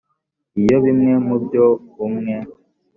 [0.61, 1.65] iyo bimwe mu byo
[2.05, 2.35] umwe